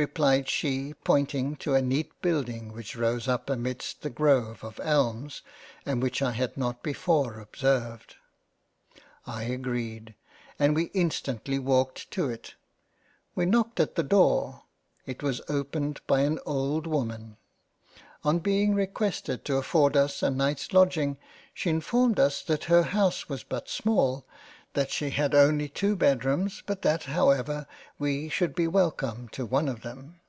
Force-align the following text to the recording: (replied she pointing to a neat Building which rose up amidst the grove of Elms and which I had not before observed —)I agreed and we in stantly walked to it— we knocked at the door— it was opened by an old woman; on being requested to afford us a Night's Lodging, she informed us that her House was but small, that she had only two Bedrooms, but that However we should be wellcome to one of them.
(replied 0.00 0.48
she 0.48 0.94
pointing 1.02 1.56
to 1.56 1.74
a 1.74 1.82
neat 1.82 2.12
Building 2.22 2.72
which 2.72 2.94
rose 2.94 3.26
up 3.26 3.50
amidst 3.50 4.00
the 4.02 4.08
grove 4.10 4.62
of 4.62 4.78
Elms 4.80 5.42
and 5.84 6.00
which 6.00 6.22
I 6.22 6.30
had 6.30 6.56
not 6.56 6.84
before 6.84 7.40
observed 7.40 8.14
—)I 9.26 9.42
agreed 9.42 10.14
and 10.56 10.76
we 10.76 10.84
in 10.94 11.10
stantly 11.10 11.58
walked 11.58 12.12
to 12.12 12.30
it— 12.30 12.54
we 13.34 13.44
knocked 13.44 13.80
at 13.80 13.96
the 13.96 14.04
door— 14.04 14.62
it 15.06 15.20
was 15.20 15.40
opened 15.48 16.00
by 16.06 16.20
an 16.20 16.38
old 16.46 16.86
woman; 16.86 17.36
on 18.22 18.38
being 18.38 18.76
requested 18.76 19.44
to 19.46 19.56
afford 19.56 19.96
us 19.96 20.22
a 20.22 20.30
Night's 20.30 20.72
Lodging, 20.72 21.16
she 21.52 21.70
informed 21.70 22.20
us 22.20 22.42
that 22.44 22.62
her 22.64 22.84
House 22.84 23.28
was 23.28 23.42
but 23.42 23.68
small, 23.68 24.24
that 24.74 24.90
she 24.90 25.10
had 25.10 25.34
only 25.34 25.66
two 25.66 25.96
Bedrooms, 25.96 26.62
but 26.66 26.82
that 26.82 27.04
However 27.04 27.66
we 27.98 28.28
should 28.28 28.54
be 28.54 28.68
wellcome 28.68 29.28
to 29.30 29.46
one 29.46 29.66
of 29.66 29.80
them. 29.80 30.20